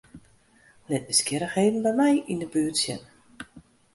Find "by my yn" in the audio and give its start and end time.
1.85-2.43